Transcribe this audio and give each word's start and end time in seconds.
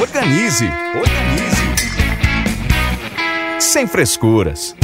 Organize, 0.00 0.64
organize. 0.96 1.62
Sem 3.60 3.86
frescuras. 3.86 4.74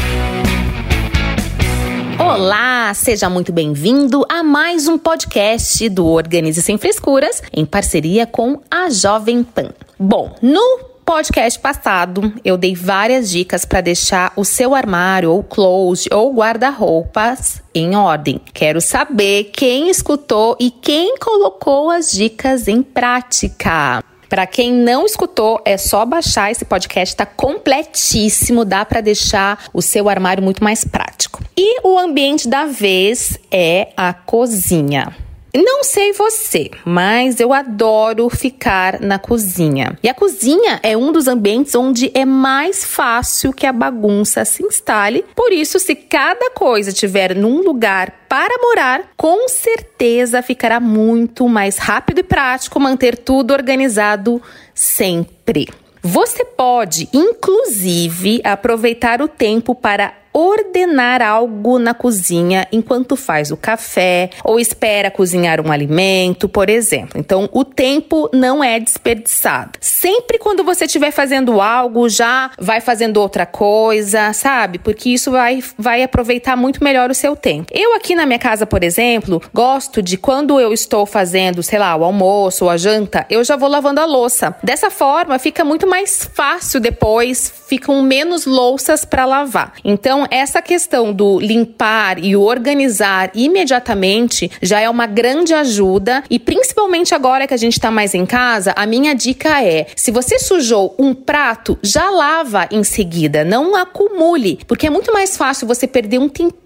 Olá, 2.16 2.94
seja 2.94 3.28
muito 3.28 3.52
bem-vindo 3.52 4.24
a 4.28 4.44
mais 4.44 4.86
um 4.86 4.96
podcast 4.96 5.88
do 5.88 6.06
Organize 6.06 6.62
Sem 6.62 6.78
Frescuras, 6.78 7.42
em 7.52 7.66
parceria 7.66 8.24
com 8.24 8.60
a 8.70 8.88
Jovem 8.88 9.42
Pan. 9.42 9.70
Bom, 9.98 10.32
no 10.40 10.78
podcast 11.04 11.58
passado, 11.58 12.32
eu 12.44 12.56
dei 12.56 12.76
várias 12.76 13.28
dicas 13.28 13.64
para 13.64 13.80
deixar 13.80 14.32
o 14.36 14.44
seu 14.44 14.76
armário 14.76 15.32
ou 15.32 15.42
closet 15.42 16.08
ou 16.14 16.32
guarda-roupas 16.32 17.60
em 17.74 17.96
ordem. 17.96 18.40
Quero 18.54 18.80
saber 18.80 19.50
quem 19.52 19.90
escutou 19.90 20.56
e 20.60 20.70
quem 20.70 21.18
colocou 21.18 21.90
as 21.90 22.12
dicas 22.12 22.68
em 22.68 22.80
prática. 22.80 24.04
Para 24.30 24.46
quem 24.46 24.72
não 24.72 25.04
escutou, 25.04 25.60
é 25.64 25.76
só 25.76 26.06
baixar 26.06 26.52
esse 26.52 26.64
podcast, 26.64 27.16
tá 27.16 27.26
completíssimo, 27.26 28.64
dá 28.64 28.84
para 28.84 29.00
deixar 29.00 29.64
o 29.74 29.82
seu 29.82 30.08
armário 30.08 30.40
muito 30.40 30.62
mais 30.62 30.84
prático. 30.84 31.42
E 31.58 31.84
o 31.84 31.98
ambiente 31.98 32.48
da 32.48 32.64
vez 32.64 33.36
é 33.50 33.88
a 33.96 34.12
cozinha. 34.14 35.16
Não 35.52 35.82
sei 35.82 36.12
você, 36.12 36.70
mas 36.84 37.40
eu 37.40 37.52
adoro 37.52 38.30
ficar 38.30 39.00
na 39.00 39.18
cozinha. 39.18 39.98
E 40.02 40.08
a 40.08 40.14
cozinha 40.14 40.78
é 40.82 40.96
um 40.96 41.10
dos 41.10 41.26
ambientes 41.26 41.74
onde 41.74 42.10
é 42.14 42.24
mais 42.24 42.84
fácil 42.84 43.52
que 43.52 43.66
a 43.66 43.72
bagunça 43.72 44.44
se 44.44 44.62
instale. 44.62 45.24
Por 45.34 45.52
isso, 45.52 45.80
se 45.80 45.94
cada 45.96 46.50
coisa 46.52 46.92
tiver 46.92 47.34
num 47.34 47.62
lugar 47.62 48.26
para 48.28 48.58
morar, 48.62 49.10
com 49.16 49.48
certeza 49.48 50.40
ficará 50.40 50.78
muito 50.78 51.48
mais 51.48 51.78
rápido 51.78 52.18
e 52.18 52.22
prático 52.22 52.78
manter 52.78 53.18
tudo 53.18 53.52
organizado 53.52 54.40
sempre. 54.72 55.68
Você 56.02 56.44
pode, 56.44 57.08
inclusive, 57.12 58.40
aproveitar 58.44 59.20
o 59.20 59.28
tempo 59.28 59.74
para 59.74 60.14
ordenar 60.32 61.22
algo 61.22 61.78
na 61.78 61.94
cozinha 61.94 62.66
enquanto 62.72 63.16
faz 63.16 63.50
o 63.50 63.56
café 63.56 64.30
ou 64.44 64.58
espera 64.58 65.10
cozinhar 65.10 65.60
um 65.60 65.72
alimento, 65.72 66.48
por 66.48 66.68
exemplo. 66.68 67.18
Então, 67.18 67.48
o 67.52 67.64
tempo 67.64 68.28
não 68.32 68.62
é 68.62 68.78
desperdiçado. 68.78 69.72
Sempre 69.80 70.38
quando 70.38 70.64
você 70.64 70.84
estiver 70.84 71.10
fazendo 71.10 71.60
algo, 71.60 72.08
já 72.08 72.50
vai 72.58 72.80
fazendo 72.80 73.18
outra 73.18 73.44
coisa, 73.46 74.32
sabe? 74.32 74.78
Porque 74.78 75.10
isso 75.10 75.30
vai, 75.30 75.62
vai 75.76 76.02
aproveitar 76.02 76.56
muito 76.56 76.82
melhor 76.82 77.10
o 77.10 77.14
seu 77.14 77.34
tempo. 77.36 77.70
Eu 77.72 77.94
aqui 77.94 78.14
na 78.14 78.26
minha 78.26 78.38
casa, 78.38 78.66
por 78.66 78.82
exemplo, 78.82 79.42
gosto 79.52 80.02
de 80.02 80.16
quando 80.16 80.60
eu 80.60 80.72
estou 80.72 81.04
fazendo, 81.06 81.62
sei 81.62 81.78
lá, 81.78 81.96
o 81.96 82.04
almoço 82.04 82.64
ou 82.64 82.70
a 82.70 82.76
janta, 82.76 83.26
eu 83.28 83.42
já 83.44 83.56
vou 83.56 83.68
lavando 83.68 84.00
a 84.00 84.04
louça. 84.04 84.54
Dessa 84.62 84.90
forma, 84.90 85.38
fica 85.38 85.64
muito 85.64 85.86
mais 85.86 86.28
fácil 86.32 86.80
depois, 86.80 87.52
ficam 87.68 88.02
menos 88.02 88.46
louças 88.46 89.04
para 89.04 89.24
lavar. 89.24 89.72
Então, 89.84 90.19
então, 90.20 90.26
essa 90.30 90.60
questão 90.60 91.14
do 91.14 91.40
limpar 91.40 92.22
e 92.22 92.36
organizar 92.36 93.30
imediatamente 93.34 94.50
já 94.60 94.78
é 94.78 94.90
uma 94.90 95.06
grande 95.06 95.54
ajuda 95.54 96.22
e 96.28 96.38
principalmente 96.38 97.14
agora 97.14 97.46
que 97.46 97.54
a 97.54 97.56
gente 97.56 97.72
está 97.72 97.90
mais 97.90 98.12
em 98.12 98.26
casa, 98.26 98.74
a 98.76 98.84
minha 98.84 99.14
dica 99.14 99.64
é: 99.64 99.86
se 99.96 100.10
você 100.10 100.38
sujou 100.38 100.94
um 100.98 101.14
prato, 101.14 101.78
já 101.82 102.10
lava 102.10 102.68
em 102.70 102.84
seguida, 102.84 103.44
não 103.44 103.74
acumule, 103.74 104.58
porque 104.66 104.88
é 104.88 104.90
muito 104.90 105.10
mais 105.10 105.38
fácil 105.38 105.66
você 105.66 105.86
perder 105.86 106.18
um 106.18 106.28
tempinho 106.28 106.60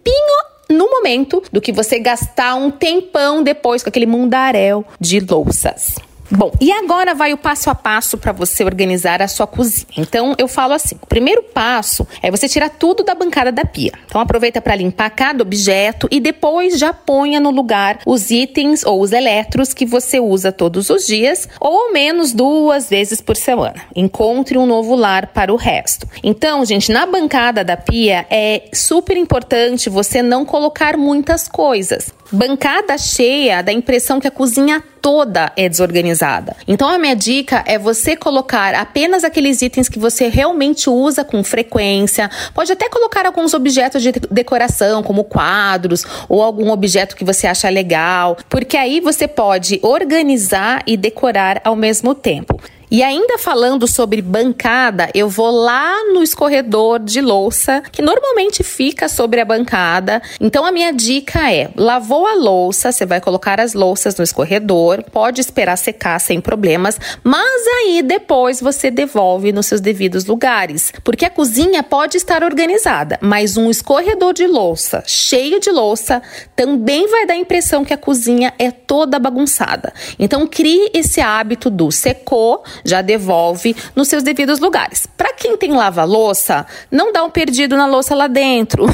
no 0.68 0.90
momento 0.90 1.40
do 1.52 1.60
que 1.60 1.70
você 1.70 2.00
gastar 2.00 2.56
um 2.56 2.72
tempão 2.72 3.40
depois 3.40 3.84
com 3.84 3.88
aquele 3.88 4.06
mundaréu 4.06 4.84
de 4.98 5.20
louças. 5.20 5.94
Bom, 6.36 6.50
e 6.60 6.72
agora 6.72 7.14
vai 7.14 7.32
o 7.32 7.38
passo 7.38 7.70
a 7.70 7.76
passo 7.76 8.18
para 8.18 8.32
você 8.32 8.64
organizar 8.64 9.22
a 9.22 9.28
sua 9.28 9.46
cozinha. 9.46 9.86
Então, 9.96 10.34
eu 10.36 10.48
falo 10.48 10.72
assim: 10.72 10.96
o 11.00 11.06
primeiro 11.06 11.42
passo 11.42 12.06
é 12.20 12.28
você 12.28 12.48
tirar 12.48 12.70
tudo 12.70 13.04
da 13.04 13.14
bancada 13.14 13.52
da 13.52 13.64
pia. 13.64 13.92
Então, 14.04 14.20
aproveita 14.20 14.60
para 14.60 14.74
limpar 14.74 15.10
cada 15.10 15.42
objeto 15.42 16.08
e 16.10 16.18
depois 16.18 16.76
já 16.76 16.92
ponha 16.92 17.38
no 17.38 17.50
lugar 17.50 18.00
os 18.04 18.32
itens 18.32 18.84
ou 18.84 19.00
os 19.00 19.12
eletros 19.12 19.72
que 19.72 19.86
você 19.86 20.18
usa 20.18 20.50
todos 20.50 20.90
os 20.90 21.06
dias, 21.06 21.48
ou 21.60 21.86
ao 21.86 21.92
menos 21.92 22.32
duas 22.32 22.90
vezes 22.90 23.20
por 23.20 23.36
semana. 23.36 23.82
Encontre 23.94 24.58
um 24.58 24.66
novo 24.66 24.96
lar 24.96 25.28
para 25.28 25.52
o 25.52 25.56
resto. 25.56 26.08
Então, 26.20 26.64
gente, 26.64 26.90
na 26.90 27.06
bancada 27.06 27.62
da 27.62 27.76
pia 27.76 28.26
é 28.28 28.64
super 28.72 29.16
importante 29.16 29.88
você 29.88 30.20
não 30.20 30.44
colocar 30.44 30.96
muitas 30.96 31.46
coisas. 31.46 32.12
Bancada 32.32 32.98
cheia 32.98 33.62
dá 33.62 33.70
a 33.70 33.74
impressão 33.74 34.18
que 34.18 34.26
a 34.26 34.30
cozinha 34.30 34.82
toda 35.04 35.52
é 35.54 35.68
desorganizada. 35.68 36.56
Então 36.66 36.88
a 36.88 36.96
minha 36.96 37.14
dica 37.14 37.62
é 37.66 37.78
você 37.78 38.16
colocar 38.16 38.74
apenas 38.74 39.22
aqueles 39.22 39.60
itens 39.60 39.86
que 39.86 39.98
você 39.98 40.28
realmente 40.28 40.88
usa 40.88 41.22
com 41.22 41.44
frequência. 41.44 42.30
Pode 42.54 42.72
até 42.72 42.88
colocar 42.88 43.26
alguns 43.26 43.52
objetos 43.52 44.02
de 44.02 44.12
decoração, 44.30 45.02
como 45.02 45.22
quadros 45.22 46.06
ou 46.26 46.42
algum 46.42 46.70
objeto 46.70 47.16
que 47.16 47.22
você 47.22 47.46
acha 47.46 47.68
legal, 47.68 48.38
porque 48.48 48.78
aí 48.78 48.98
você 48.98 49.28
pode 49.28 49.78
organizar 49.82 50.82
e 50.86 50.96
decorar 50.96 51.60
ao 51.64 51.76
mesmo 51.76 52.14
tempo. 52.14 52.58
E 52.90 53.02
ainda 53.02 53.38
falando 53.38 53.86
sobre 53.86 54.20
bancada, 54.20 55.10
eu 55.14 55.28
vou 55.28 55.50
lá 55.50 56.04
no 56.12 56.22
escorredor 56.22 56.98
de 56.98 57.20
louça, 57.20 57.82
que 57.92 58.02
normalmente 58.02 58.62
fica 58.62 59.08
sobre 59.08 59.40
a 59.40 59.44
bancada. 59.44 60.22
Então 60.40 60.64
a 60.64 60.72
minha 60.72 60.92
dica 60.92 61.52
é: 61.52 61.70
lavou 61.76 62.26
a 62.26 62.34
louça, 62.34 62.92
você 62.92 63.06
vai 63.06 63.20
colocar 63.20 63.60
as 63.60 63.74
louças 63.74 64.16
no 64.16 64.24
escorredor, 64.24 65.02
pode 65.10 65.40
esperar 65.40 65.76
secar 65.76 66.18
sem 66.18 66.40
problemas, 66.40 66.98
mas 67.22 67.66
aí 67.78 68.02
depois 68.02 68.60
você 68.60 68.90
devolve 68.90 69.52
nos 69.52 69.66
seus 69.66 69.80
devidos 69.80 70.24
lugares, 70.26 70.92
porque 71.02 71.24
a 71.24 71.30
cozinha 71.30 71.82
pode 71.82 72.16
estar 72.16 72.42
organizada, 72.42 73.18
mas 73.20 73.56
um 73.56 73.70
escorredor 73.70 74.32
de 74.32 74.46
louça 74.46 75.02
cheio 75.06 75.60
de 75.60 75.70
louça 75.70 76.22
também 76.54 77.08
vai 77.08 77.26
dar 77.26 77.34
a 77.34 77.38
impressão 77.38 77.84
que 77.84 77.92
a 77.92 77.96
cozinha 77.96 78.52
é 78.58 78.70
toda 78.70 79.18
bagunçada. 79.18 79.92
Então 80.18 80.46
crie 80.46 80.90
esse 80.92 81.20
hábito 81.20 81.70
do 81.70 81.90
secou, 81.90 82.62
já 82.84 83.02
devolve 83.02 83.74
nos 83.94 84.08
seus 84.08 84.22
devidos 84.22 84.60
lugares. 84.60 85.06
Para 85.16 85.32
quem 85.32 85.56
tem 85.56 85.72
lava-louça, 85.72 86.66
não 86.90 87.12
dá 87.12 87.24
um 87.24 87.30
perdido 87.30 87.76
na 87.76 87.86
louça 87.86 88.14
lá 88.14 88.26
dentro. 88.26 88.86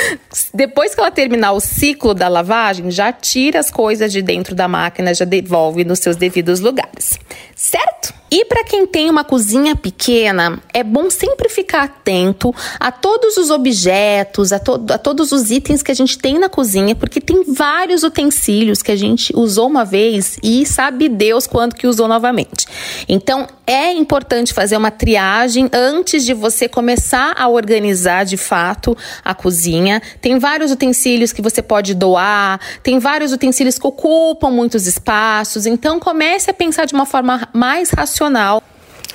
Depois 0.52 0.94
que 0.94 1.00
ela 1.00 1.10
terminar 1.10 1.52
o 1.52 1.60
ciclo 1.60 2.14
da 2.14 2.28
lavagem, 2.28 2.90
já 2.90 3.12
tira 3.12 3.58
as 3.58 3.70
coisas 3.70 4.12
de 4.12 4.22
dentro 4.22 4.54
da 4.54 4.68
máquina, 4.68 5.14
já 5.14 5.24
devolve 5.24 5.84
nos 5.84 6.00
seus 6.00 6.16
devidos 6.16 6.60
lugares. 6.60 7.18
Certo? 7.54 8.17
E 8.30 8.44
para 8.44 8.62
quem 8.62 8.86
tem 8.86 9.08
uma 9.08 9.24
cozinha 9.24 9.74
pequena, 9.74 10.60
é 10.74 10.84
bom 10.84 11.08
sempre 11.08 11.48
ficar 11.48 11.84
atento 11.84 12.54
a 12.78 12.92
todos 12.92 13.38
os 13.38 13.50
objetos, 13.50 14.52
a, 14.52 14.58
to 14.58 14.84
a 14.92 14.98
todos 14.98 15.32
os 15.32 15.50
itens 15.50 15.82
que 15.82 15.90
a 15.90 15.94
gente 15.94 16.18
tem 16.18 16.38
na 16.38 16.48
cozinha, 16.48 16.94
porque 16.94 17.20
tem 17.20 17.42
vários 17.44 18.02
utensílios 18.02 18.82
que 18.82 18.92
a 18.92 18.96
gente 18.96 19.34
usou 19.34 19.66
uma 19.66 19.84
vez 19.84 20.38
e 20.42 20.66
sabe 20.66 21.08
Deus 21.08 21.46
quando 21.46 21.74
que 21.74 21.86
usou 21.86 22.06
novamente. 22.06 22.66
Então, 23.08 23.46
é 23.66 23.92
importante 23.92 24.52
fazer 24.52 24.76
uma 24.76 24.90
triagem 24.90 25.70
antes 25.72 26.24
de 26.24 26.34
você 26.34 26.68
começar 26.68 27.34
a 27.36 27.48
organizar 27.48 28.24
de 28.24 28.36
fato 28.36 28.96
a 29.24 29.34
cozinha. 29.34 30.02
Tem 30.20 30.38
vários 30.38 30.70
utensílios 30.70 31.32
que 31.32 31.40
você 31.40 31.62
pode 31.62 31.94
doar, 31.94 32.60
tem 32.82 32.98
vários 32.98 33.32
utensílios 33.32 33.78
que 33.78 33.86
ocupam 33.86 34.50
muitos 34.50 34.86
espaços, 34.86 35.64
então 35.64 35.98
comece 35.98 36.50
a 36.50 36.54
pensar 36.54 36.84
de 36.84 36.94
uma 36.94 37.06
forma 37.06 37.48
mais 37.54 37.90
racional 37.90 38.17
profissional 38.18 38.62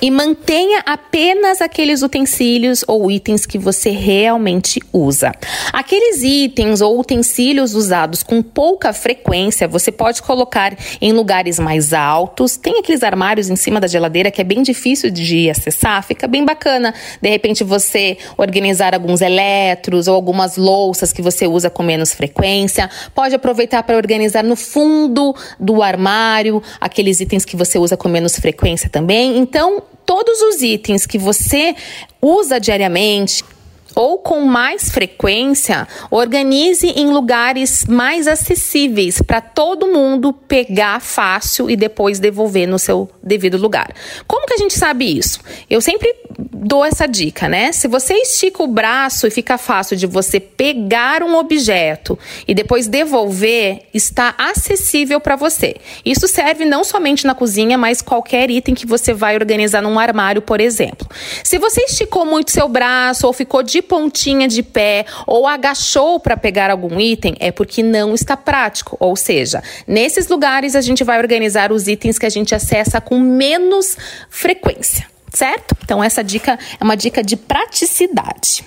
e 0.00 0.10
mantenha 0.10 0.82
apenas 0.84 1.60
aqueles 1.60 2.02
utensílios 2.02 2.84
ou 2.86 3.10
itens 3.10 3.46
que 3.46 3.58
você 3.58 3.90
realmente 3.90 4.80
usa. 4.92 5.32
Aqueles 5.72 6.22
itens 6.22 6.80
ou 6.80 6.98
utensílios 6.98 7.74
usados 7.74 8.22
com 8.22 8.42
pouca 8.42 8.92
frequência, 8.92 9.66
você 9.68 9.90
pode 9.90 10.22
colocar 10.22 10.76
em 11.00 11.12
lugares 11.12 11.58
mais 11.58 11.92
altos. 11.92 12.56
Tem 12.56 12.80
aqueles 12.80 13.02
armários 13.02 13.48
em 13.48 13.56
cima 13.56 13.80
da 13.80 13.86
geladeira 13.86 14.30
que 14.30 14.40
é 14.40 14.44
bem 14.44 14.62
difícil 14.62 15.10
de 15.10 15.48
acessar, 15.48 16.02
fica 16.02 16.26
bem 16.26 16.44
bacana. 16.44 16.92
De 17.22 17.28
repente 17.28 17.64
você 17.64 18.18
organizar 18.36 18.94
alguns 18.94 19.20
eletros 19.20 20.08
ou 20.08 20.14
algumas 20.14 20.56
louças 20.56 21.12
que 21.12 21.22
você 21.22 21.46
usa 21.46 21.70
com 21.70 21.82
menos 21.82 22.12
frequência. 22.12 22.90
Pode 23.14 23.34
aproveitar 23.34 23.82
para 23.82 23.96
organizar 23.96 24.44
no 24.44 24.56
fundo 24.56 25.34
do 25.58 25.82
armário 25.82 26.62
aqueles 26.80 27.20
itens 27.20 27.44
que 27.44 27.56
você 27.56 27.78
usa 27.78 27.96
com 27.96 28.08
menos 28.08 28.36
frequência 28.36 28.90
também. 28.90 29.38
Então, 29.38 29.82
todos 30.06 30.40
os 30.40 30.62
itens 30.62 31.06
que 31.06 31.18
você 31.18 31.74
usa 32.20 32.58
diariamente, 32.58 33.44
ou 33.94 34.18
com 34.18 34.40
mais 34.40 34.90
frequência, 34.90 35.86
organize 36.10 36.86
em 36.88 37.10
lugares 37.10 37.84
mais 37.86 38.26
acessíveis 38.26 39.20
para 39.22 39.40
todo 39.40 39.86
mundo 39.86 40.32
pegar 40.32 41.00
fácil 41.00 41.70
e 41.70 41.76
depois 41.76 42.18
devolver 42.18 42.66
no 42.66 42.78
seu 42.78 43.08
devido 43.22 43.56
lugar. 43.56 43.92
Como 44.26 44.46
que 44.46 44.54
a 44.54 44.58
gente 44.58 44.74
sabe 44.74 45.16
isso? 45.16 45.40
Eu 45.68 45.80
sempre 45.80 46.14
dou 46.38 46.84
essa 46.84 47.06
dica, 47.06 47.48
né? 47.48 47.72
Se 47.72 47.86
você 47.86 48.14
estica 48.14 48.62
o 48.62 48.66
braço 48.66 49.26
e 49.26 49.30
fica 49.30 49.58
fácil 49.58 49.96
de 49.96 50.06
você 50.06 50.40
pegar 50.40 51.22
um 51.22 51.36
objeto 51.36 52.18
e 52.48 52.54
depois 52.54 52.86
devolver, 52.86 53.82
está 53.92 54.34
acessível 54.38 55.20
para 55.20 55.36
você. 55.36 55.76
Isso 56.04 56.26
serve 56.26 56.64
não 56.64 56.82
somente 56.82 57.26
na 57.26 57.34
cozinha, 57.34 57.76
mas 57.76 58.02
qualquer 58.02 58.50
item 58.50 58.74
que 58.74 58.86
você 58.86 59.12
vai 59.12 59.34
organizar 59.34 59.82
num 59.82 59.98
armário, 59.98 60.42
por 60.42 60.60
exemplo. 60.60 61.06
Se 61.42 61.58
você 61.58 61.82
esticou 61.82 62.24
muito 62.24 62.50
seu 62.50 62.68
braço 62.68 63.26
ou 63.26 63.32
ficou 63.32 63.62
de 63.62 63.82
pontinha 63.84 64.48
de 64.48 64.62
pé 64.62 65.06
ou 65.26 65.46
agachou 65.46 66.18
para 66.18 66.36
pegar 66.36 66.70
algum 66.70 66.98
item, 67.00 67.34
é 67.38 67.52
porque 67.52 67.82
não 67.82 68.14
está 68.14 68.36
prático. 68.36 68.96
Ou 68.98 69.14
seja, 69.14 69.62
nesses 69.86 70.28
lugares 70.28 70.74
a 70.74 70.80
gente 70.80 71.04
vai 71.04 71.18
organizar 71.18 71.70
os 71.70 71.86
itens 71.86 72.18
que 72.18 72.26
a 72.26 72.30
gente 72.30 72.54
acessa 72.54 73.00
com 73.00 73.18
menos 73.20 73.96
frequência 74.28 75.13
certo? 75.34 75.76
Então 75.82 76.02
essa 76.02 76.22
dica 76.22 76.58
é 76.80 76.84
uma 76.84 76.96
dica 76.96 77.22
de 77.22 77.36
praticidade. 77.36 78.64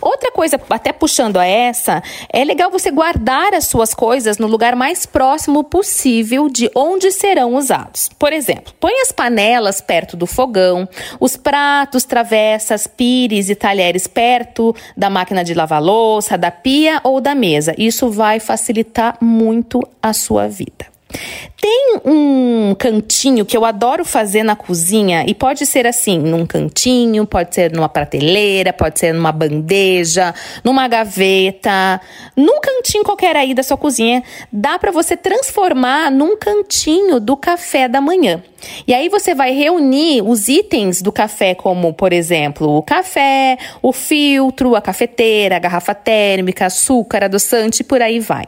Outra 0.00 0.32
coisa, 0.32 0.60
até 0.68 0.92
puxando 0.92 1.36
a 1.36 1.46
essa, 1.46 2.02
é 2.28 2.44
legal 2.44 2.70
você 2.70 2.90
guardar 2.90 3.54
as 3.54 3.66
suas 3.66 3.94
coisas 3.94 4.38
no 4.38 4.46
lugar 4.46 4.74
mais 4.74 5.06
próximo 5.06 5.62
possível 5.62 6.48
de 6.48 6.70
onde 6.74 7.12
serão 7.12 7.54
usados. 7.54 8.10
Por 8.18 8.32
exemplo, 8.32 8.74
põe 8.80 8.92
as 9.00 9.12
panelas 9.12 9.80
perto 9.80 10.16
do 10.16 10.26
fogão, 10.26 10.88
os 11.20 11.36
pratos, 11.36 12.04
travessas, 12.04 12.86
pires 12.86 13.48
e 13.48 13.54
talheres 13.54 14.06
perto 14.06 14.74
da 14.96 15.08
máquina 15.08 15.44
de 15.44 15.54
lavar 15.54 15.82
louça, 15.82 16.36
da 16.36 16.50
pia 16.50 17.00
ou 17.04 17.20
da 17.20 17.34
mesa. 17.34 17.74
Isso 17.78 18.10
vai 18.10 18.40
facilitar 18.40 19.16
muito 19.20 19.80
a 20.02 20.12
sua 20.12 20.48
vida. 20.48 20.91
Tem 21.60 22.00
um 22.04 22.74
cantinho 22.76 23.44
que 23.44 23.56
eu 23.56 23.64
adoro 23.64 24.04
fazer 24.04 24.42
na 24.42 24.56
cozinha 24.56 25.24
e 25.26 25.34
pode 25.34 25.64
ser 25.64 25.86
assim, 25.86 26.18
num 26.18 26.44
cantinho, 26.44 27.24
pode 27.24 27.54
ser 27.54 27.72
numa 27.72 27.88
prateleira, 27.88 28.72
pode 28.72 28.98
ser 28.98 29.12
numa 29.12 29.30
bandeja, 29.30 30.34
numa 30.64 30.88
gaveta, 30.88 32.00
num 32.36 32.60
cantinho 32.60 33.04
qualquer 33.04 33.36
aí 33.36 33.54
da 33.54 33.62
sua 33.62 33.76
cozinha, 33.76 34.22
dá 34.52 34.78
para 34.78 34.90
você 34.90 35.16
transformar 35.16 36.10
num 36.10 36.36
cantinho 36.36 37.20
do 37.20 37.36
café 37.36 37.88
da 37.88 38.00
manhã. 38.00 38.42
E 38.86 38.94
aí 38.94 39.08
você 39.08 39.34
vai 39.34 39.52
reunir 39.52 40.22
os 40.22 40.48
itens 40.48 41.02
do 41.02 41.12
café, 41.12 41.54
como, 41.54 41.92
por 41.92 42.12
exemplo, 42.12 42.76
o 42.76 42.82
café, 42.82 43.58
o 43.80 43.92
filtro, 43.92 44.74
a 44.74 44.80
cafeteira, 44.80 45.56
a 45.56 45.58
garrafa 45.58 45.94
térmica, 45.94 46.66
açúcar, 46.66 47.24
adoçante 47.24 47.82
e 47.82 47.84
por 47.84 48.02
aí 48.02 48.20
vai. 48.20 48.46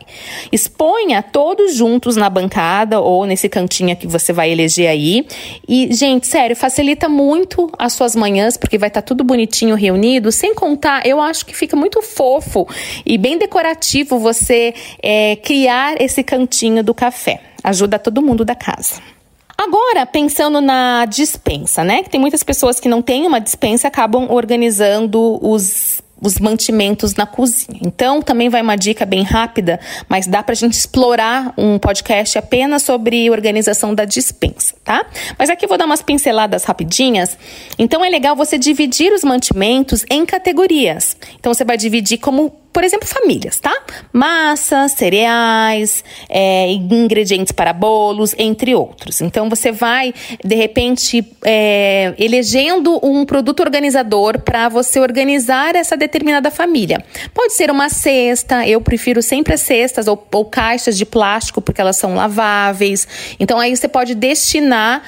Exponha 0.50 1.22
todos 1.22 1.74
juntos 1.74 2.16
na 2.16 2.28
bancada 2.28 3.00
ou 3.00 3.24
nesse 3.26 3.48
cantinho 3.48 3.96
que 3.96 4.06
você 4.06 4.32
vai 4.32 4.50
eleger 4.50 4.88
aí. 4.88 5.26
E, 5.68 5.92
gente, 5.92 6.26
sério, 6.26 6.56
facilita 6.56 7.08
muito 7.08 7.70
as 7.78 7.92
suas 7.92 8.16
manhãs, 8.16 8.56
porque 8.56 8.78
vai 8.78 8.88
estar 8.88 9.02
tá 9.02 9.06
tudo 9.06 9.24
bonitinho 9.24 9.74
reunido. 9.74 10.30
Sem 10.32 10.54
contar, 10.54 11.06
eu 11.06 11.20
acho 11.20 11.46
que 11.46 11.56
fica 11.56 11.76
muito 11.76 12.00
fofo 12.02 12.66
e 13.04 13.18
bem 13.18 13.38
decorativo 13.38 14.18
você 14.18 14.74
é, 15.02 15.36
criar 15.36 16.00
esse 16.00 16.22
cantinho 16.22 16.82
do 16.82 16.94
café. 16.94 17.40
Ajuda 17.62 17.98
todo 17.98 18.20
mundo 18.20 18.44
da 18.44 18.54
casa. 18.54 19.13
Agora, 19.56 20.04
pensando 20.06 20.60
na 20.60 21.04
dispensa, 21.06 21.84
né? 21.84 22.02
Que 22.02 22.10
tem 22.10 22.20
muitas 22.20 22.42
pessoas 22.42 22.80
que 22.80 22.88
não 22.88 23.00
têm 23.00 23.26
uma 23.26 23.40
dispensa 23.40 23.88
acabam 23.88 24.26
organizando 24.30 25.38
os 25.40 26.02
os 26.24 26.38
mantimentos 26.38 27.14
na 27.14 27.26
cozinha. 27.26 27.80
Então, 27.84 28.22
também 28.22 28.48
vai 28.48 28.62
uma 28.62 28.76
dica 28.76 29.04
bem 29.04 29.22
rápida, 29.22 29.78
mas 30.08 30.26
dá 30.26 30.42
para 30.42 30.52
a 30.52 30.56
gente 30.56 30.72
explorar 30.72 31.52
um 31.56 31.78
podcast 31.78 32.38
apenas 32.38 32.82
sobre 32.82 33.28
organização 33.30 33.94
da 33.94 34.04
dispensa, 34.04 34.74
tá? 34.82 35.04
Mas 35.38 35.50
aqui 35.50 35.66
eu 35.66 35.68
vou 35.68 35.76
dar 35.76 35.84
umas 35.84 36.00
pinceladas 36.00 36.64
rapidinhas. 36.64 37.36
Então, 37.78 38.04
é 38.04 38.08
legal 38.08 38.34
você 38.34 38.56
dividir 38.56 39.12
os 39.12 39.22
mantimentos 39.22 40.04
em 40.10 40.24
categorias. 40.24 41.16
Então, 41.38 41.52
você 41.52 41.64
vai 41.64 41.76
dividir 41.76 42.18
como 42.18 42.63
por 42.74 42.82
exemplo, 42.82 43.06
famílias, 43.06 43.60
tá? 43.60 43.72
Massa, 44.12 44.88
cereais, 44.88 46.02
é, 46.28 46.72
ingredientes 46.72 47.52
para 47.52 47.72
bolos, 47.72 48.34
entre 48.36 48.74
outros. 48.74 49.20
Então, 49.20 49.48
você 49.48 49.70
vai, 49.70 50.12
de 50.44 50.56
repente, 50.56 51.24
é, 51.44 52.12
elegendo 52.18 52.98
um 53.00 53.24
produto 53.24 53.60
organizador 53.60 54.40
para 54.40 54.68
você 54.68 54.98
organizar 54.98 55.76
essa 55.76 55.96
determinada 55.96 56.50
família. 56.50 57.02
Pode 57.32 57.54
ser 57.54 57.70
uma 57.70 57.88
cesta, 57.88 58.66
eu 58.66 58.80
prefiro 58.80 59.22
sempre 59.22 59.54
as 59.54 59.60
cestas 59.60 60.08
ou, 60.08 60.26
ou 60.32 60.44
caixas 60.44 60.98
de 60.98 61.06
plástico, 61.06 61.62
porque 61.62 61.80
elas 61.80 61.96
são 61.96 62.16
laváveis. 62.16 63.06
Então, 63.38 63.60
aí 63.60 63.74
você 63.74 63.86
pode 63.86 64.16
destinar 64.16 65.04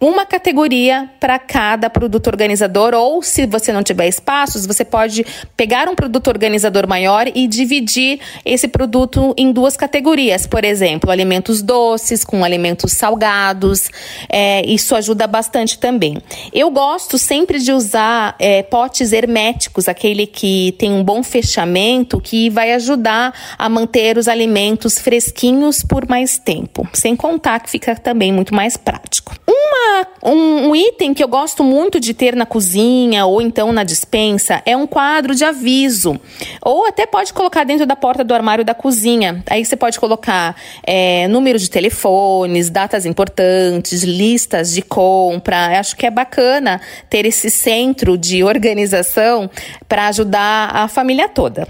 uma 0.00 0.24
categoria 0.24 1.10
para 1.20 1.38
cada 1.38 1.90
produto 1.90 2.28
organizador, 2.28 2.94
ou 2.94 3.22
se 3.22 3.44
você 3.46 3.70
não 3.70 3.82
tiver 3.82 4.08
espaços, 4.08 4.64
você 4.64 4.82
pode 4.82 5.26
pegar 5.56 5.88
um 5.88 5.94
produto 5.94 6.28
organizador 6.28 6.88
maior 6.88 7.26
e 7.34 7.46
dividir 7.46 8.18
esse 8.44 8.66
produto 8.66 9.34
em 9.36 9.52
duas 9.52 9.76
categorias. 9.76 10.46
Por 10.46 10.64
exemplo, 10.64 11.10
alimentos 11.10 11.60
doces 11.60 12.24
com 12.24 12.42
alimentos 12.42 12.92
salgados. 12.92 13.90
É, 14.28 14.64
isso 14.66 14.94
ajuda 14.94 15.26
bastante 15.26 15.78
também. 15.78 16.16
Eu 16.52 16.70
gosto 16.70 17.18
sempre 17.18 17.58
de 17.58 17.70
usar 17.70 18.34
é, 18.38 18.62
potes 18.62 19.12
herméticos, 19.12 19.86
aquele 19.86 20.26
que 20.26 20.74
tem 20.78 20.92
um 20.92 21.04
bom 21.04 21.22
fechamento, 21.22 22.20
que 22.20 22.48
vai 22.48 22.72
ajudar 22.72 23.34
a 23.58 23.68
manter 23.68 24.16
os 24.16 24.28
alimentos 24.28 24.98
fresquinhos 24.98 25.82
por 25.82 26.08
mais 26.08 26.38
tempo. 26.38 26.88
Sem 26.94 27.14
contar 27.14 27.60
que 27.60 27.68
fica 27.68 27.94
também 27.94 28.32
muito 28.32 28.54
mais 28.54 28.78
prático. 28.78 29.39
Uma 29.80 30.06
um, 30.22 30.68
um, 30.68 30.76
item 30.76 31.14
que 31.14 31.24
eu 31.24 31.28
gosto 31.28 31.64
muito 31.64 31.98
de 31.98 32.12
ter 32.12 32.36
na 32.36 32.44
cozinha 32.44 33.24
ou 33.24 33.40
então 33.40 33.72
na 33.72 33.82
dispensa 33.82 34.62
é 34.66 34.76
um 34.76 34.86
quadro 34.86 35.34
de 35.34 35.44
aviso. 35.44 36.20
Ou 36.60 36.86
até 36.86 37.06
pode 37.06 37.32
colocar 37.32 37.64
dentro 37.64 37.86
da 37.86 37.96
porta 37.96 38.22
do 38.22 38.34
armário 38.34 38.64
da 38.64 38.74
cozinha. 38.74 39.42
Aí 39.48 39.64
você 39.64 39.76
pode 39.76 39.98
colocar 39.98 40.54
é, 40.82 41.26
número 41.28 41.58
de 41.58 41.70
telefones, 41.70 42.68
datas 42.68 43.06
importantes, 43.06 44.02
listas 44.02 44.72
de 44.72 44.82
compra. 44.82 45.72
Eu 45.72 45.80
acho 45.80 45.96
que 45.96 46.06
é 46.06 46.10
bacana 46.10 46.80
ter 47.08 47.24
esse 47.24 47.50
centro 47.50 48.18
de 48.18 48.44
organização 48.44 49.50
para 49.88 50.08
ajudar 50.08 50.70
a 50.74 50.88
família 50.88 51.28
toda. 51.28 51.66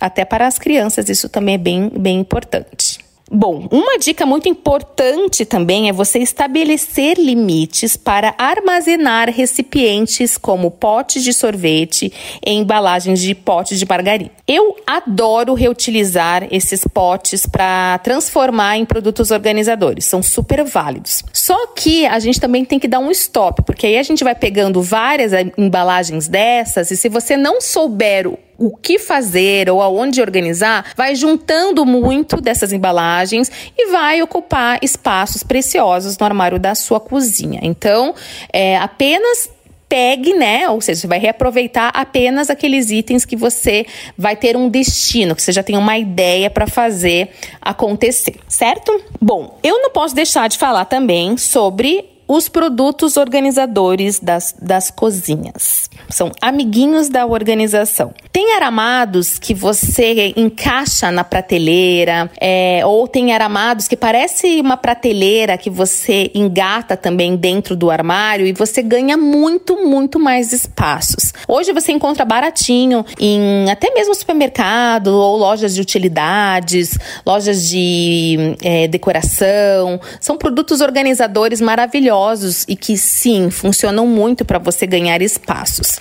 Até 0.00 0.24
para 0.24 0.46
as 0.46 0.58
crianças, 0.58 1.10
isso 1.10 1.28
também 1.28 1.56
é 1.56 1.58
bem, 1.58 1.92
bem 1.94 2.18
importante. 2.20 2.89
Bom, 3.32 3.68
uma 3.70 3.96
dica 3.96 4.26
muito 4.26 4.48
importante 4.48 5.44
também 5.44 5.88
é 5.88 5.92
você 5.92 6.18
estabelecer 6.18 7.16
limites 7.16 7.96
para 7.96 8.34
armazenar 8.36 9.30
recipientes 9.30 10.36
como 10.36 10.68
potes 10.68 11.22
de 11.22 11.32
sorvete 11.32 12.12
e 12.44 12.50
embalagens 12.50 13.20
de 13.20 13.32
potes 13.32 13.78
de 13.78 13.86
margarina. 13.86 14.32
Eu 14.48 14.74
adoro 14.84 15.54
reutilizar 15.54 16.48
esses 16.50 16.84
potes 16.84 17.46
para 17.46 17.98
transformar 17.98 18.78
em 18.78 18.84
produtos 18.84 19.30
organizadores, 19.30 20.06
são 20.06 20.24
super 20.24 20.64
válidos. 20.64 21.22
Só 21.32 21.68
que 21.68 22.06
a 22.06 22.18
gente 22.18 22.40
também 22.40 22.64
tem 22.64 22.80
que 22.80 22.88
dar 22.88 22.98
um 22.98 23.12
stop, 23.12 23.62
porque 23.62 23.86
aí 23.86 23.96
a 23.96 24.02
gente 24.02 24.24
vai 24.24 24.34
pegando 24.34 24.82
várias 24.82 25.30
embalagens 25.56 26.26
dessas 26.26 26.90
e 26.90 26.96
se 26.96 27.08
você 27.08 27.36
não 27.36 27.60
souber 27.60 28.26
o 28.60 28.76
que 28.76 28.98
fazer 28.98 29.70
ou 29.70 29.80
aonde 29.80 30.20
organizar, 30.20 30.92
vai 30.94 31.14
juntando 31.14 31.86
muito 31.86 32.42
dessas 32.42 32.74
embalagens 32.74 33.50
e 33.76 33.90
vai 33.90 34.20
ocupar 34.20 34.78
espaços 34.82 35.42
preciosos 35.42 36.18
no 36.18 36.26
armário 36.26 36.58
da 36.58 36.74
sua 36.74 37.00
cozinha. 37.00 37.60
Então, 37.62 38.14
é, 38.52 38.76
apenas 38.76 39.48
pegue, 39.88 40.34
né? 40.34 40.68
Ou 40.68 40.80
seja, 40.80 41.00
você 41.00 41.06
vai 41.06 41.18
reaproveitar 41.18 41.90
apenas 41.94 42.50
aqueles 42.50 42.90
itens 42.90 43.24
que 43.24 43.34
você 43.34 43.86
vai 44.16 44.36
ter 44.36 44.56
um 44.56 44.68
destino, 44.68 45.34
que 45.34 45.42
você 45.42 45.52
já 45.52 45.62
tem 45.62 45.76
uma 45.76 45.96
ideia 45.96 46.50
para 46.50 46.66
fazer 46.66 47.30
acontecer, 47.62 48.36
certo? 48.46 49.02
Bom, 49.20 49.58
eu 49.62 49.80
não 49.80 49.90
posso 49.90 50.14
deixar 50.14 50.48
de 50.48 50.58
falar 50.58 50.84
também 50.84 51.38
sobre 51.38 52.04
os 52.30 52.48
produtos 52.48 53.16
organizadores 53.16 54.20
das, 54.20 54.54
das 54.62 54.88
cozinhas. 54.88 55.90
São 56.08 56.30
amiguinhos 56.40 57.08
da 57.08 57.26
organização. 57.26 58.14
Tem 58.32 58.54
aramados 58.54 59.40
que 59.40 59.52
você 59.52 60.32
encaixa 60.36 61.10
na 61.10 61.24
prateleira, 61.24 62.30
é, 62.40 62.80
ou 62.84 63.08
tem 63.08 63.32
aramados 63.32 63.88
que 63.88 63.96
parece 63.96 64.60
uma 64.60 64.76
prateleira 64.76 65.58
que 65.58 65.68
você 65.68 66.30
engata 66.32 66.96
também 66.96 67.34
dentro 67.34 67.74
do 67.74 67.90
armário 67.90 68.46
e 68.46 68.52
você 68.52 68.82
ganha 68.82 69.16
muito, 69.16 69.84
muito 69.84 70.20
mais 70.20 70.52
espaços. 70.52 71.32
Hoje 71.48 71.72
você 71.72 71.90
encontra 71.90 72.24
baratinho 72.24 73.04
em 73.18 73.68
até 73.68 73.92
mesmo 73.92 74.14
supermercado 74.14 75.08
ou 75.08 75.36
lojas 75.36 75.74
de 75.74 75.80
utilidades, 75.80 76.96
lojas 77.26 77.68
de 77.68 78.56
é, 78.62 78.86
decoração. 78.86 80.00
São 80.20 80.36
produtos 80.36 80.80
organizadores 80.80 81.60
maravilhosos 81.60 82.64
e 82.68 82.76
que 82.76 82.96
sim, 82.96 83.50
funcionam 83.50 84.06
muito 84.06 84.44
para 84.44 84.60
você 84.60 84.86
ganhar 84.86 85.20
espaços. 85.20 85.98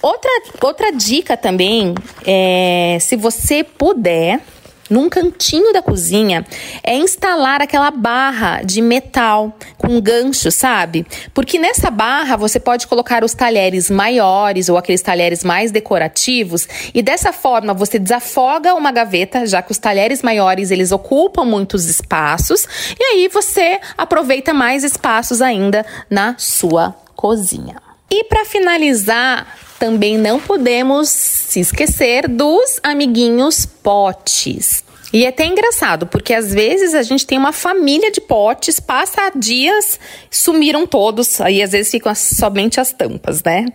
Outra, 0.00 0.30
outra 0.62 0.90
dica 0.90 1.36
também 1.36 1.65
é 2.24 2.98
se 3.00 3.16
você 3.16 3.64
puder 3.64 4.40
num 4.88 5.08
cantinho 5.08 5.72
da 5.72 5.82
cozinha 5.82 6.46
é 6.82 6.94
instalar 6.96 7.60
aquela 7.60 7.90
barra 7.90 8.62
de 8.62 8.80
metal 8.80 9.56
com 9.76 10.00
gancho, 10.00 10.50
sabe? 10.50 11.06
Porque 11.34 11.58
nessa 11.58 11.90
barra 11.90 12.36
você 12.36 12.60
pode 12.60 12.86
colocar 12.86 13.24
os 13.24 13.34
talheres 13.34 13.90
maiores 13.90 14.68
ou 14.68 14.76
aqueles 14.76 15.02
talheres 15.02 15.42
mais 15.42 15.70
decorativos 15.70 16.68
e 16.94 17.02
dessa 17.02 17.32
forma 17.32 17.74
você 17.74 17.98
desafoga 17.98 18.74
uma 18.74 18.92
gaveta, 18.92 19.46
já 19.46 19.60
que 19.60 19.72
os 19.72 19.78
talheres 19.78 20.22
maiores 20.22 20.70
eles 20.70 20.92
ocupam 20.92 21.44
muitos 21.44 21.86
espaços 21.86 22.66
e 22.98 23.02
aí 23.02 23.28
você 23.28 23.80
aproveita 23.96 24.54
mais 24.54 24.84
espaços 24.84 25.42
ainda 25.42 25.84
na 26.08 26.36
sua 26.38 26.94
cozinha. 27.14 27.85
E 28.10 28.24
para 28.24 28.44
finalizar, 28.44 29.58
também 29.78 30.16
não 30.16 30.40
podemos 30.40 31.08
se 31.08 31.60
esquecer 31.60 32.28
dos 32.28 32.80
amiguinhos 32.82 33.66
potes. 33.66 34.85
E 35.12 35.24
é 35.24 35.28
até 35.28 35.46
engraçado, 35.46 36.06
porque 36.06 36.34
às 36.34 36.52
vezes 36.52 36.94
a 36.94 37.02
gente 37.02 37.26
tem 37.26 37.38
uma 37.38 37.52
família 37.52 38.10
de 38.10 38.20
potes, 38.20 38.80
passa 38.80 39.30
dias, 39.34 40.00
sumiram 40.30 40.86
todos, 40.86 41.40
aí 41.40 41.62
às 41.62 41.70
vezes 41.72 41.90
ficam 41.90 42.14
somente 42.14 42.80
as 42.80 42.92
tampas, 42.92 43.42
né? 43.42 43.66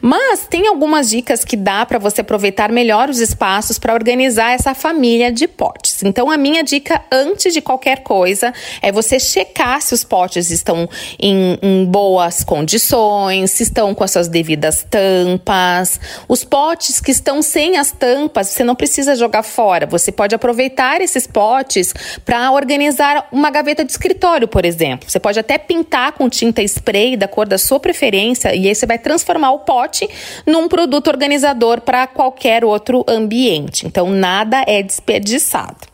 Mas 0.00 0.46
tem 0.48 0.68
algumas 0.68 1.10
dicas 1.10 1.44
que 1.44 1.56
dá 1.56 1.84
para 1.84 1.98
você 1.98 2.20
aproveitar 2.20 2.70
melhor 2.70 3.10
os 3.10 3.18
espaços 3.18 3.78
para 3.78 3.92
organizar 3.92 4.52
essa 4.52 4.72
família 4.72 5.32
de 5.32 5.48
potes. 5.48 6.02
Então 6.04 6.30
a 6.30 6.36
minha 6.36 6.62
dica 6.62 7.02
antes 7.10 7.52
de 7.52 7.60
qualquer 7.60 8.02
coisa 8.02 8.52
é 8.80 8.92
você 8.92 9.18
checar 9.18 9.82
se 9.82 9.94
os 9.94 10.04
potes 10.04 10.50
estão 10.50 10.88
em, 11.18 11.58
em 11.60 11.84
boas 11.86 12.44
condições, 12.44 13.50
se 13.50 13.64
estão 13.64 13.94
com 13.94 14.04
as 14.04 14.12
suas 14.12 14.28
devidas 14.28 14.86
tampas. 14.88 16.00
Os 16.28 16.44
potes 16.44 17.00
que 17.00 17.10
estão 17.10 17.42
sem 17.42 17.76
as 17.76 17.90
tampas, 17.90 18.48
você 18.48 18.62
não 18.62 18.76
precisa 18.76 19.16
jogar 19.16 19.42
fora, 19.42 19.84
você 19.84 20.12
pode 20.12 20.34
aproveitar 20.34 20.67
aproveitar 20.68 21.00
esses 21.00 21.26
potes 21.26 21.94
para 22.24 22.50
organizar 22.52 23.26
uma 23.32 23.50
gaveta 23.50 23.84
de 23.84 23.90
escritório, 23.90 24.46
por 24.46 24.64
exemplo. 24.64 25.10
Você 25.10 25.18
pode 25.18 25.38
até 25.38 25.58
pintar 25.58 26.12
com 26.12 26.28
tinta 26.28 26.62
spray 26.62 27.16
da 27.16 27.26
cor 27.26 27.46
da 27.46 27.58
sua 27.58 27.80
preferência 27.80 28.54
e 28.54 28.68
aí 28.68 28.74
você 28.74 28.86
vai 28.86 28.98
transformar 28.98 29.52
o 29.52 29.60
pote 29.60 30.08
num 30.46 30.68
produto 30.68 31.08
organizador 31.08 31.80
para 31.80 32.06
qualquer 32.06 32.64
outro 32.64 33.04
ambiente. 33.08 33.86
Então, 33.86 34.10
nada 34.10 34.62
é 34.66 34.82
desperdiçado. 34.82 35.86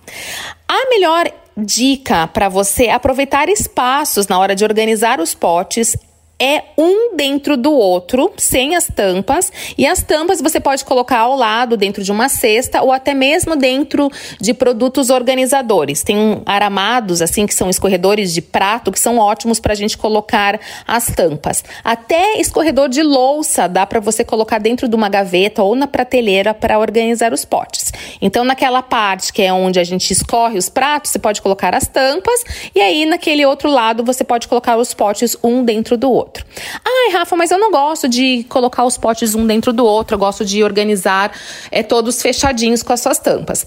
A 0.69 0.89
melhor 0.91 1.31
dica 1.57 2.27
para 2.27 2.49
você 2.49 2.89
aproveitar 2.89 3.49
espaços 3.49 4.27
na 4.27 4.39
hora 4.39 4.55
de 4.57 4.65
organizar 4.65 5.21
os 5.21 5.35
potes 5.35 5.97
é 6.45 6.63
um 6.77 7.17
dentro 7.17 7.57
do 7.57 7.73
outro, 7.73 8.31
sem 8.37 8.77
as 8.77 8.87
tampas, 8.87 9.51
e 9.79 9.87
as 9.87 10.03
tampas 10.03 10.43
você 10.43 10.61
pode 10.61 10.85
colocar 10.85 11.21
ao 11.21 11.35
lado, 11.35 11.75
dentro 11.75 12.05
de 12.05 12.13
uma 12.13 12.29
cesta, 12.29 12.83
ou 12.83 12.93
até 12.93 13.15
mesmo 13.15 13.57
dentro 13.57 14.11
de 14.39 14.53
produtos 14.53 15.09
organizadores. 15.09 16.03
Tem 16.03 16.43
aramados, 16.45 17.23
assim, 17.23 17.47
que 17.47 17.55
são 17.55 17.71
escorredores 17.71 18.35
de 18.35 18.43
prato, 18.43 18.93
que 18.93 19.01
são 19.01 19.17
ótimos 19.17 19.59
para 19.59 19.73
a 19.73 19.77
gente 19.77 19.97
colocar 19.97 20.61
as 20.87 21.07
tampas. 21.07 21.65
Até 21.83 22.39
escorredor 22.39 22.91
de 22.91 23.03
louça 23.03 23.67
dá 23.67 23.87
para 23.87 24.01
você 24.01 24.23
colocar 24.23 24.59
dentro 24.59 24.87
de 24.87 24.95
uma 24.95 25.09
gaveta 25.09 25.63
ou 25.63 25.75
na 25.75 25.87
prateleira 25.87 26.53
para 26.53 26.79
organizar 26.79 27.33
os 27.33 27.47
potes. 27.47 27.91
Então, 28.21 28.45
naquela 28.45 28.83
parte 28.83 29.33
que 29.33 29.41
é 29.41 29.51
onde 29.51 29.81
a 29.81 29.85
gente 29.85 30.11
escorre 30.11 30.59
os 30.59 30.69
pratos, 30.69 31.11
você 31.11 31.19
pode 31.19 31.41
colocar 31.41 31.75
as 31.75 31.89
tampas, 31.89 32.45
e 32.75 32.83
aí 32.83 33.07
naquele 33.07 33.47
outro 33.47 33.71
lado 33.71 34.05
você 34.05 34.23
pode 34.23 34.47
colocar 34.47 34.77
os 34.77 34.93
potes 34.93 35.35
um 35.43 35.65
dentro 35.65 35.97
do 35.97 36.11
outro 36.11 36.34
outro. 36.35 36.45
Ai, 36.85 37.13
Rafa, 37.13 37.37
mas 37.37 37.51
eu 37.51 37.59
não 37.59 37.71
gosto 37.71 38.09
de 38.09 38.45
colocar 38.49 38.85
os 38.85 38.99
potes 38.99 39.35
um 39.35 39.47
dentro 39.47 39.73
do 39.73 39.85
outro, 39.85 40.15
eu 40.15 40.19
gosto 40.19 40.45
de 40.45 40.65
organizar 40.65 41.33
é, 41.71 41.83
todos 41.83 42.21
fechadinhos 42.21 42.83
com 42.83 42.93
as 42.93 43.01
suas 43.01 43.19
tampas. 43.19 43.67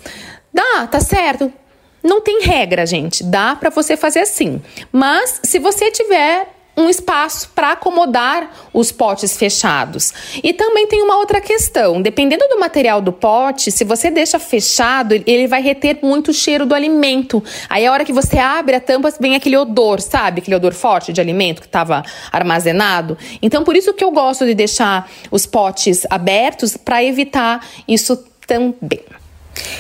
Dá, 0.54 0.88
tá 0.88 1.00
certo. 1.00 1.52
Não 2.04 2.22
tem 2.22 2.42
regra, 2.42 2.86
gente. 2.86 3.24
Dá 3.24 3.56
para 3.56 3.70
você 3.70 3.96
fazer 3.98 4.22
assim. 4.22 4.62
Mas 4.92 5.40
se 5.44 5.60
você 5.60 5.92
tiver 5.92 6.57
um 6.78 6.88
espaço 6.88 7.50
para 7.56 7.72
acomodar 7.72 8.52
os 8.72 8.92
potes 8.92 9.36
fechados. 9.36 10.14
E 10.44 10.54
também 10.54 10.88
tem 10.88 11.02
uma 11.02 11.18
outra 11.18 11.42
questão: 11.42 12.02
dependendo 12.02 12.48
do 12.48 12.60
material 12.60 13.02
do 13.02 13.12
pote, 13.12 13.72
se 13.72 13.84
você 13.84 14.12
deixa 14.12 14.38
fechado, 14.38 15.14
ele 15.14 15.48
vai 15.48 15.62
reter 15.62 15.98
muito 16.04 16.30
o 16.30 16.34
cheiro 16.34 16.66
do 16.66 16.76
alimento. 16.76 17.44
Aí 17.68 17.86
a 17.86 17.92
hora 17.92 18.06
que 18.06 18.14
você 18.14 18.38
abre 18.38 18.76
a 18.76 18.80
tampa, 18.80 19.12
vem 19.20 19.36
aquele 19.36 19.58
odor, 19.58 20.00
sabe? 20.00 20.42
Aquele 20.42 20.56
odor 20.56 20.74
forte 20.74 21.12
de 21.12 21.20
alimento 21.20 21.62
que 21.62 21.68
estava 21.68 22.04
armazenado. 22.32 23.18
Então, 23.42 23.64
por 23.64 23.76
isso 23.76 23.94
que 23.94 24.04
eu 24.04 24.12
gosto 24.12 24.46
de 24.46 24.54
deixar 24.54 25.10
os 25.32 25.46
potes 25.46 26.06
abertos 26.10 26.78
para 26.78 27.04
evitar 27.04 27.66
isso 27.88 28.24
também. 28.46 29.17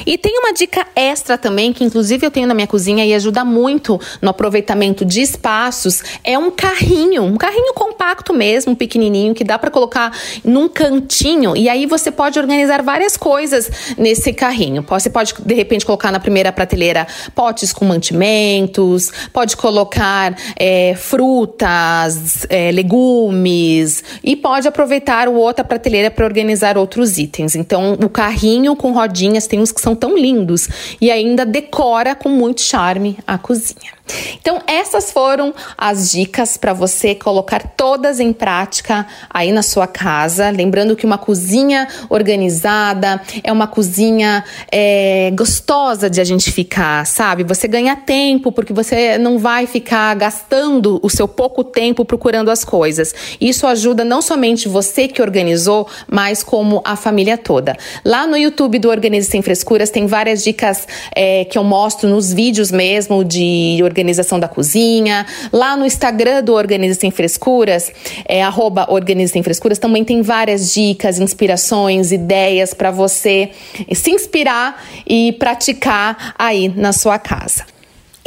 E 0.05 0.17
tem 0.17 0.39
uma 0.39 0.53
dica 0.53 0.86
extra 0.96 1.38
também, 1.38 1.74
que 1.74 1.84
inclusive 1.84 2.25
eu 2.25 2.31
tenho 2.31 2.48
na 2.48 2.53
minha 2.53 2.67
cozinha 2.67 3.05
e 3.05 3.13
ajuda 3.13 3.43
muito 3.43 4.00
no 4.22 4.29
aproveitamento 4.29 5.05
de 5.05 5.22
espaços, 5.22 6.01
é 6.24 6.38
um 6.38 6.51
carrinho, 6.51 7.24
um 7.24 7.38
carrinho 7.38 7.74
compacto 7.74 8.34
mesmo, 8.34 8.75
pequenininho, 8.75 9.34
que 9.34 9.43
dá 9.43 9.57
para 9.60 9.69
colocar 9.69 10.12
num 10.43 10.67
cantinho 10.67 11.55
e 11.55 11.69
aí 11.69 11.86
você 11.86 12.12
pode 12.12 12.39
organizar 12.39 12.81
várias 12.81 13.17
coisas 13.17 13.69
nesse 13.98 14.34
carrinho. 14.34 14.86
Você 14.88 15.10
pode, 15.10 15.34
de 15.46 15.53
repente, 15.53 15.86
colocar 15.86 16.12
na 16.12 16.19
primeira 16.19 16.51
prateleira 16.51 17.07
potes 17.36 17.74
com 17.74 17.86
mantimentos, 17.86 19.12
pode 19.31 19.57
colocar 19.57 20.36
é, 20.55 20.96
frutas, 20.96 22.46
é, 22.50 22.72
legumes 22.72 24.03
e 24.24 24.36
pode 24.36 24.67
aproveitar 24.67 25.27
outra 25.27 25.63
prateleira 25.63 26.10
para 26.10 26.25
organizar 26.25 26.77
outros 26.77 27.17
itens. 27.17 27.55
Então, 27.55 27.93
o 27.93 28.10
carrinho 28.10 28.75
com 28.75 28.91
rodinhas 28.91 29.48
tem 29.48 29.60
uns 29.60 29.66
que 29.71 29.81
são 29.81 29.95
tão 29.95 30.17
lindos 30.17 30.67
e 31.00 31.12
ainda 31.12 31.45
decora 31.45 32.15
com 32.15 32.29
muito 32.29 32.62
charme 32.62 33.17
a 33.25 33.38
cozinha. 33.38 33.97
Então, 34.39 34.61
essas 34.65 35.11
foram 35.11 35.53
as 35.77 36.11
dicas 36.11 36.57
para 36.57 36.73
você 36.73 37.13
colocar 37.13 37.61
todas 37.75 38.19
em 38.19 38.31
prática 38.31 39.05
aí 39.29 39.51
na 39.51 39.61
sua 39.61 39.87
casa. 39.87 40.49
Lembrando 40.49 40.95
que 40.95 41.05
uma 41.05 41.17
cozinha 41.17 41.87
organizada 42.09 43.21
é 43.43 43.51
uma 43.51 43.67
cozinha 43.67 44.43
é, 44.71 45.31
gostosa 45.35 46.09
de 46.09 46.21
a 46.21 46.23
gente 46.23 46.51
ficar, 46.51 47.05
sabe? 47.05 47.43
Você 47.43 47.67
ganha 47.67 47.95
tempo 47.95 48.51
porque 48.51 48.73
você 48.73 49.17
não 49.17 49.37
vai 49.37 49.67
ficar 49.67 50.15
gastando 50.15 50.99
o 51.03 51.09
seu 51.09 51.27
pouco 51.27 51.63
tempo 51.63 52.05
procurando 52.05 52.49
as 52.49 52.63
coisas. 52.63 53.13
Isso 53.39 53.67
ajuda 53.67 54.03
não 54.03 54.21
somente 54.21 54.69
você 54.69 55.07
que 55.07 55.21
organizou, 55.21 55.87
mas 56.07 56.43
como 56.43 56.81
a 56.85 56.95
família 56.95 57.37
toda. 57.37 57.75
Lá 58.05 58.25
no 58.25 58.37
YouTube 58.37 58.79
do 58.79 58.89
Organize 58.89 59.29
Sem 59.29 59.41
Frescuras 59.41 59.89
tem 59.89 60.07
várias 60.07 60.43
dicas 60.43 60.87
é, 61.15 61.45
que 61.45 61.57
eu 61.57 61.63
mostro 61.63 62.07
nos 62.07 62.31
vídeos 62.33 62.71
mesmo 62.71 63.23
de 63.23 63.79
organização 63.83 63.97
organização 63.98 64.39
da 64.39 64.48
cozinha. 64.48 65.25
Lá 65.51 65.75
no 65.75 65.86
Instagram 65.86 66.44
do 66.44 66.54
Organize 66.54 67.00
Sem 67.00 67.10
Frescuras, 67.10 67.92
é 68.25 68.44
arroba 68.44 68.86
Organize 68.89 69.34
Sem 69.34 69.42
Frescuras, 69.42 69.80
também 69.80 70.04
tem 70.04 70.22
várias 70.22 70.72
dicas, 70.72 71.20
inspirações, 71.20 72.12
ideias 72.12 72.74
para 72.74 72.92
você 72.92 73.50
se 73.94 74.12
inspirar 74.12 74.84
e 75.06 75.34
praticar 75.34 76.36
aí 76.38 76.70
na 76.70 76.94
sua 76.94 77.18
casa. 77.18 77.76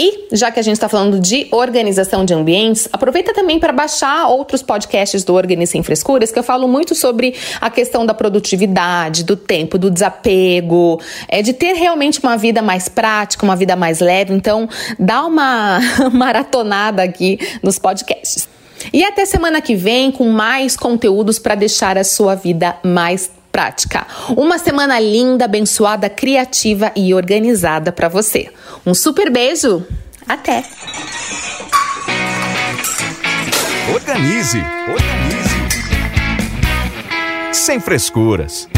E, 0.01 0.29
já 0.33 0.51
que 0.51 0.59
a 0.59 0.63
gente 0.63 0.77
está 0.77 0.89
falando 0.89 1.21
de 1.21 1.47
organização 1.51 2.25
de 2.25 2.33
ambientes, 2.33 2.89
aproveita 2.91 3.35
também 3.35 3.61
para 3.61 3.71
baixar 3.71 4.29
outros 4.29 4.63
podcasts 4.63 5.23
do 5.25 5.35
Organize 5.35 5.73
Sem 5.73 5.83
Frescuras, 5.83 6.33
que 6.33 6.39
eu 6.39 6.43
falo 6.43 6.67
muito 6.67 6.95
sobre 6.95 7.35
a 7.61 7.69
questão 7.69 8.07
da 8.07 8.15
produtividade, 8.15 9.25
do 9.25 9.37
tempo, 9.37 9.77
do 9.77 9.91
desapego, 9.91 10.99
é, 11.29 11.43
de 11.43 11.53
ter 11.53 11.75
realmente 11.75 12.19
uma 12.21 12.39
vida 12.39 12.63
mais 12.63 12.89
prática, 12.89 13.45
uma 13.45 13.55
vida 13.55 13.77
mais 13.77 14.01
leve. 14.01 14.33
Então, 14.33 14.67
dá 14.99 15.27
uma 15.27 15.79
maratonada 16.11 17.03
aqui 17.03 17.39
nos 17.63 17.79
podcasts. 17.79 18.49
E 18.95 19.05
até 19.05 19.27
semana 19.27 19.61
que 19.61 19.75
vem 19.75 20.11
com 20.11 20.31
mais 20.31 20.79
conteúdos 20.79 21.39
para 21.39 21.55
deixar 21.55 21.99
a 21.99 22.05
sua 22.05 22.35
vida 22.35 22.75
mais 22.83 23.31
prática. 23.51 24.07
Uma 24.37 24.59
semana 24.59 24.99
linda, 24.99 25.45
abençoada, 25.45 26.09
criativa 26.09 26.93
e 26.97 27.13
organizada 27.15 27.93
para 27.93 28.09
você. 28.09 28.51
Um 28.87 28.95
super 28.95 29.31
beijo. 29.31 29.85
Até. 30.29 30.65
Organize, 33.93 34.59
organize. 34.89 35.51
Sem 37.53 37.81
frescuras. 37.81 38.69